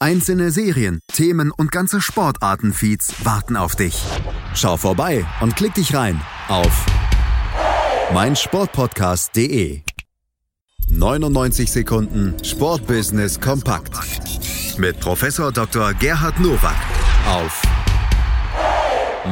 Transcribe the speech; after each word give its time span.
Einzelne 0.00 0.52
Serien, 0.52 1.00
Themen 1.12 1.50
und 1.50 1.72
ganze 1.72 2.00
Sportartenfeeds 2.00 3.24
warten 3.24 3.56
auf 3.56 3.74
dich. 3.74 4.00
Schau 4.54 4.76
vorbei 4.76 5.26
und 5.40 5.56
klick 5.56 5.74
dich 5.74 5.92
rein 5.92 6.20
auf 6.46 6.86
meinsportpodcast.de. 8.14 9.80
99 10.88 11.72
Sekunden 11.72 12.36
Sportbusiness 12.44 13.40
kompakt 13.40 13.92
mit 14.78 15.00
Professor 15.00 15.50
Dr. 15.50 15.92
Gerhard 15.94 16.38
Nowak 16.38 16.76
auf 17.28 17.60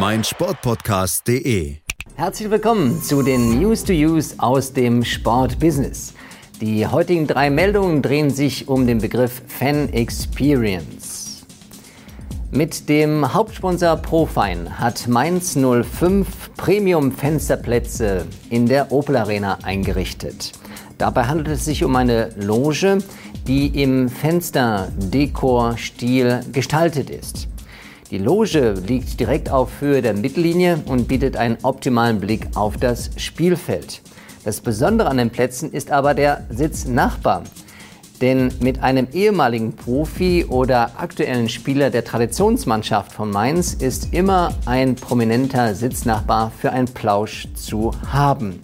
meinsportpodcast.de. 0.01 1.77
Herzlich 2.17 2.51
willkommen 2.51 3.01
zu 3.05 3.23
den 3.23 3.61
News 3.61 3.85
to 3.85 3.93
Use 3.93 4.35
aus 4.39 4.73
dem 4.73 5.05
Sportbusiness. 5.05 6.13
Die 6.63 6.87
heutigen 6.87 7.27
drei 7.27 7.51
Meldungen 7.51 8.01
drehen 8.01 8.31
sich 8.31 8.67
um 8.67 8.87
den 8.87 8.97
Begriff 8.97 9.43
Fan 9.47 9.93
Experience. 9.93 11.45
Mit 12.51 12.89
dem 12.89 13.35
Hauptsponsor 13.35 13.97
Profine 13.97 14.79
hat 14.79 15.07
Mainz 15.07 15.55
05 15.55 16.55
Premium 16.57 17.13
Fensterplätze 17.13 18.25
in 18.49 18.65
der 18.65 18.91
Opel 18.91 19.17
Arena 19.17 19.59
eingerichtet. 19.65 20.53
Dabei 20.97 21.25
handelt 21.25 21.49
es 21.49 21.67
sich 21.67 21.85
um 21.85 21.95
eine 21.95 22.31
Loge, 22.37 23.01
die 23.47 23.83
im 23.83 24.09
Fensterdekor-Stil 24.09 26.41
gestaltet 26.53 27.11
ist. 27.11 27.49
Die 28.11 28.17
Loge 28.17 28.73
liegt 28.87 29.21
direkt 29.21 29.51
auf 29.51 29.83
Höhe 29.83 30.01
der 30.01 30.15
Mittellinie 30.15 30.83
und 30.87 31.07
bietet 31.07 31.37
einen 31.37 31.59
optimalen 31.65 32.19
Blick 32.19 32.47
auf 32.55 32.79
das 32.79 33.11
Spielfeld. 33.19 34.01
Das 34.47 34.61
Besondere 34.61 35.09
an 35.09 35.17
den 35.17 35.31
Plätzen 35.31 35.73
ist 35.73 35.91
aber 35.91 36.15
der 36.15 36.47
Sitznachbar. 36.51 37.43
Denn 38.21 38.53
mit 38.61 38.81
einem 38.81 39.09
ehemaligen 39.13 39.75
Profi 39.75 40.45
oder 40.49 41.01
aktuellen 41.01 41.49
Spieler 41.49 41.91
der 41.91 42.05
Traditionsmannschaft 42.05 43.11
von 43.11 43.29
Mainz 43.29 43.75
ist 43.75 44.15
immer 44.15 44.55
ein 44.65 44.95
prominenter 44.95 45.75
Sitznachbar 45.75 46.53
für 46.57 46.71
einen 46.71 46.87
Plausch 46.87 47.49
zu 47.55 47.91
haben. 48.13 48.61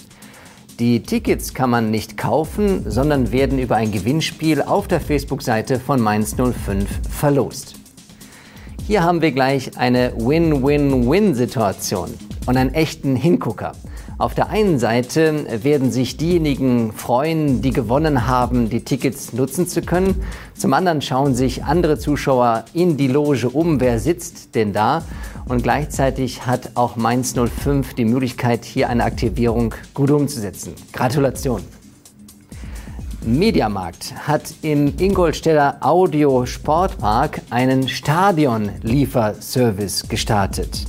Die 0.79 1.03
Tickets 1.03 1.53
kann 1.53 1.71
man 1.71 1.91
nicht 1.91 2.17
kaufen, 2.17 2.89
sondern 2.89 3.33
werden 3.33 3.59
über 3.59 3.75
ein 3.75 3.91
Gewinnspiel 3.91 4.63
auf 4.63 4.87
der 4.87 5.01
Facebook-Seite 5.01 5.81
von 5.81 6.01
Mainz 6.01 6.37
05 6.37 6.89
verlost. 7.11 7.75
Hier 8.87 9.03
haben 9.03 9.21
wir 9.21 9.33
gleich 9.33 9.77
eine 9.77 10.13
Win-Win-Win-Situation 10.17 12.15
und 12.47 12.57
einen 12.57 12.73
echten 12.73 13.17
Hingucker. 13.17 13.73
Auf 14.19 14.35
der 14.35 14.51
einen 14.51 14.79
Seite 14.79 15.65
werden 15.65 15.91
sich 15.91 16.17
diejenigen 16.17 16.93
freuen, 16.93 17.63
die 17.63 17.71
gewonnen 17.71 18.27
haben, 18.27 18.69
die 18.69 18.85
Tickets 18.85 19.33
nutzen 19.33 19.67
zu 19.67 19.83
können. 19.83 20.23
Zum 20.55 20.75
anderen 20.75 21.03
schauen 21.03 21.35
sich 21.35 21.65
andere 21.65 21.99
Zuschauer 21.99 22.65
in 22.75 22.97
die 22.97 23.09
Loge 23.09 23.49
um, 23.49 23.81
wer 23.81 23.99
sitzt 23.99 24.55
denn 24.55 24.73
da. 24.73 25.03
Und 25.49 25.63
gleichzeitig 25.63 26.47
hat 26.47 26.73
auch 26.75 26.97
Mainz 26.97 27.35
05 27.35 27.95
die 27.95 28.05
Möglichkeit, 28.05 28.65
hier 28.65 28.89
eine 28.89 29.05
Aktivierung 29.05 29.75
gut 29.95 30.11
umzusetzen. 30.11 30.75
Gratulation! 30.93 31.63
Mediamarkt 33.25 34.15
hat 34.27 34.53
im 34.63 34.95
Ingolstädter 34.99 35.77
Audio 35.81 36.45
Sportpark 36.45 37.41
einen 37.51 37.89
Stadion-Lieferservice 37.89 40.09
gestartet. 40.09 40.87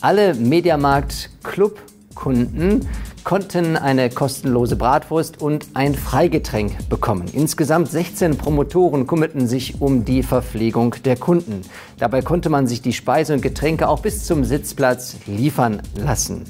Alle 0.00 0.32
Mediamarkt 0.34 1.28
Club 1.42 1.78
Kunden 2.14 2.88
konnten 3.24 3.76
eine 3.76 4.10
kostenlose 4.10 4.76
Bratwurst 4.76 5.40
und 5.40 5.66
ein 5.74 5.94
Freigetränk 5.94 6.88
bekommen. 6.88 7.28
Insgesamt 7.32 7.90
16 7.90 8.36
Promotoren 8.36 9.06
kümmerten 9.06 9.46
sich 9.46 9.80
um 9.80 10.04
die 10.04 10.22
Verpflegung 10.22 10.96
der 11.04 11.16
Kunden. 11.16 11.62
Dabei 11.98 12.22
konnte 12.22 12.48
man 12.48 12.66
sich 12.66 12.82
die 12.82 12.92
Speise 12.92 13.34
und 13.34 13.42
Getränke 13.42 13.88
auch 13.88 14.00
bis 14.00 14.24
zum 14.24 14.44
Sitzplatz 14.44 15.16
liefern 15.26 15.82
lassen. 15.94 16.44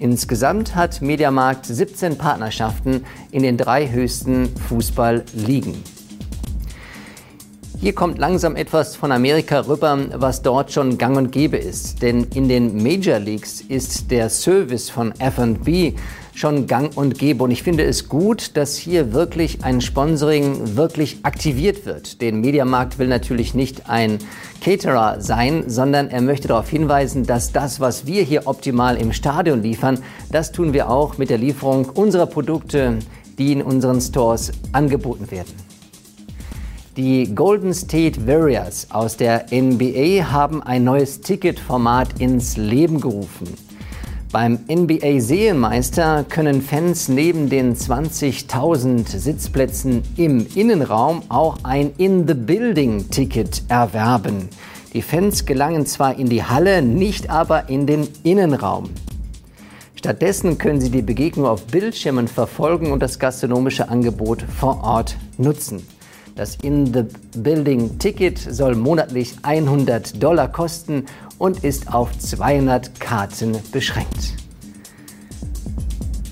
Insgesamt 0.00 0.76
hat 0.76 1.02
Mediamarkt 1.02 1.66
17 1.66 2.18
Partnerschaften 2.18 3.04
in 3.32 3.42
den 3.42 3.56
drei 3.56 3.90
höchsten 3.90 4.48
Fußballligen. 4.68 5.97
Hier 7.80 7.94
kommt 7.94 8.18
langsam 8.18 8.56
etwas 8.56 8.96
von 8.96 9.12
Amerika 9.12 9.60
rüber, 9.60 9.96
was 10.16 10.42
dort 10.42 10.72
schon 10.72 10.98
gang 10.98 11.16
und 11.16 11.30
gäbe 11.30 11.56
ist. 11.56 12.02
Denn 12.02 12.26
in 12.34 12.48
den 12.48 12.82
Major 12.82 13.20
Leagues 13.20 13.60
ist 13.60 14.10
der 14.10 14.30
Service 14.30 14.90
von 14.90 15.12
FB 15.20 15.96
schon 16.34 16.66
gang 16.66 16.90
und 16.96 17.20
gäbe. 17.20 17.44
Und 17.44 17.52
ich 17.52 17.62
finde 17.62 17.84
es 17.84 18.08
gut, 18.08 18.56
dass 18.56 18.76
hier 18.76 19.12
wirklich 19.12 19.62
ein 19.62 19.80
Sponsoring 19.80 20.76
wirklich 20.76 21.18
aktiviert 21.22 21.86
wird. 21.86 22.20
Den 22.20 22.40
Mediamarkt 22.40 22.98
will 22.98 23.06
natürlich 23.06 23.54
nicht 23.54 23.88
ein 23.88 24.18
Caterer 24.60 25.20
sein, 25.20 25.62
sondern 25.68 26.08
er 26.08 26.20
möchte 26.20 26.48
darauf 26.48 26.68
hinweisen, 26.68 27.26
dass 27.26 27.52
das, 27.52 27.78
was 27.78 28.06
wir 28.06 28.24
hier 28.24 28.48
optimal 28.48 28.96
im 28.96 29.12
Stadion 29.12 29.62
liefern, 29.62 30.02
das 30.32 30.50
tun 30.50 30.72
wir 30.72 30.90
auch 30.90 31.16
mit 31.16 31.30
der 31.30 31.38
Lieferung 31.38 31.88
unserer 31.90 32.26
Produkte, 32.26 32.98
die 33.38 33.52
in 33.52 33.62
unseren 33.62 34.00
Stores 34.00 34.50
angeboten 34.72 35.30
werden. 35.30 35.67
Die 36.98 37.32
Golden 37.32 37.72
State 37.74 38.26
Warriors 38.26 38.88
aus 38.90 39.16
der 39.16 39.46
NBA 39.52 40.32
haben 40.32 40.64
ein 40.64 40.82
neues 40.82 41.20
Ticketformat 41.20 42.20
ins 42.20 42.56
Leben 42.56 43.00
gerufen. 43.00 43.54
Beim 44.32 44.58
NBA 44.68 45.20
Serienmeister 45.20 46.24
können 46.28 46.60
Fans 46.60 47.08
neben 47.08 47.48
den 47.48 47.76
20.000 47.76 49.16
Sitzplätzen 49.16 50.02
im 50.16 50.44
Innenraum 50.56 51.22
auch 51.28 51.58
ein 51.62 51.92
In-the-Building-Ticket 51.98 53.62
erwerben. 53.68 54.48
Die 54.92 55.02
Fans 55.02 55.46
gelangen 55.46 55.86
zwar 55.86 56.18
in 56.18 56.28
die 56.28 56.42
Halle, 56.42 56.82
nicht 56.82 57.30
aber 57.30 57.68
in 57.68 57.86
den 57.86 58.08
Innenraum. 58.24 58.90
Stattdessen 59.94 60.58
können 60.58 60.80
sie 60.80 60.90
die 60.90 61.02
Begegnung 61.02 61.46
auf 61.46 61.64
Bildschirmen 61.68 62.26
verfolgen 62.26 62.90
und 62.90 63.04
das 63.04 63.20
gastronomische 63.20 63.88
Angebot 63.88 64.42
vor 64.42 64.82
Ort 64.82 65.16
nutzen. 65.36 65.86
Das 66.38 66.54
In-the-Building-Ticket 66.62 68.38
soll 68.38 68.76
monatlich 68.76 69.34
100 69.42 70.22
Dollar 70.22 70.46
kosten 70.46 71.06
und 71.38 71.64
ist 71.64 71.92
auf 71.92 72.16
200 72.16 73.00
Karten 73.00 73.58
beschränkt. 73.72 74.34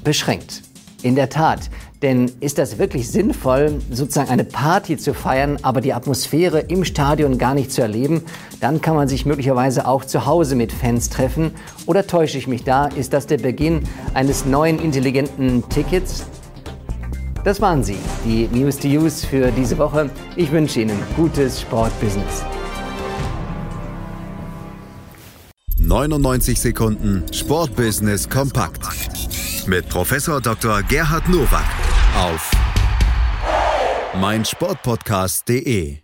Beschränkt. 0.04 0.62
In 1.02 1.16
der 1.16 1.28
Tat. 1.28 1.70
Denn 2.02 2.30
ist 2.38 2.58
das 2.58 2.78
wirklich 2.78 3.10
sinnvoll, 3.10 3.80
sozusagen 3.90 4.30
eine 4.30 4.44
Party 4.44 4.96
zu 4.96 5.12
feiern, 5.12 5.58
aber 5.62 5.80
die 5.80 5.92
Atmosphäre 5.92 6.60
im 6.60 6.84
Stadion 6.84 7.36
gar 7.36 7.54
nicht 7.54 7.72
zu 7.72 7.82
erleben? 7.82 8.22
Dann 8.60 8.80
kann 8.80 8.94
man 8.94 9.08
sich 9.08 9.26
möglicherweise 9.26 9.88
auch 9.88 10.04
zu 10.04 10.24
Hause 10.24 10.54
mit 10.54 10.70
Fans 10.70 11.10
treffen. 11.10 11.50
Oder 11.86 12.06
täusche 12.06 12.38
ich 12.38 12.46
mich 12.46 12.62
da? 12.62 12.86
Ist 12.86 13.12
das 13.12 13.26
der 13.26 13.38
Beginn 13.38 13.82
eines 14.14 14.44
neuen 14.44 14.78
intelligenten 14.78 15.68
Tickets? 15.68 16.26
Das 17.46 17.60
waren 17.60 17.84
sie, 17.84 17.96
die 18.24 18.48
News 18.48 18.76
to 18.76 18.88
Use 18.88 19.24
für 19.24 19.52
diese 19.52 19.78
Woche. 19.78 20.10
Ich 20.34 20.50
wünsche 20.50 20.80
Ihnen 20.80 21.00
gutes 21.14 21.60
Sportbusiness. 21.60 22.44
99 25.78 26.60
Sekunden 26.60 27.24
Sportbusiness 27.32 28.28
kompakt 28.28 28.82
mit 29.68 29.88
Professor 29.88 30.40
Dr. 30.40 30.82
Gerhard 30.82 31.28
Nowak 31.28 31.62
auf 32.18 32.50
meinsportpodcast.de. 34.20 35.98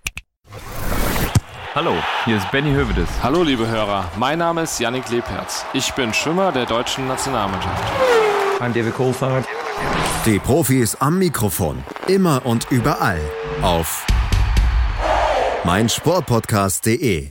Hallo, 1.75 1.95
hier 2.25 2.37
ist 2.37 2.49
Benny 2.53 2.71
Hövedes. 2.71 3.09
Hallo 3.21 3.43
liebe 3.43 3.67
Hörer, 3.67 4.05
mein 4.17 4.39
Name 4.39 4.63
ist 4.63 4.79
Yannick 4.79 5.11
Lebherz. 5.11 5.65
Ich 5.73 5.93
bin 5.95 6.15
Schwimmer 6.15 6.53
der 6.53 6.67
deutschen 6.67 7.09
Nationalmannschaft. 7.09 7.83
I'm 8.61 8.73
David 8.73 8.95
Coulthard. 8.95 9.45
Die 10.25 10.39
Profis 10.39 10.95
am 10.95 11.19
Mikrofon. 11.19 11.83
Immer 12.07 12.47
und 12.47 12.71
überall. 12.71 13.21
Auf 13.61 14.07
meinsportpodcast.de. 15.65 17.29